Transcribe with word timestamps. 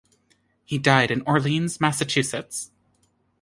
He 0.65 0.79
died 0.79 1.11
in 1.11 1.21
Orleans, 1.27 1.79
Massachusetts. 1.79 2.71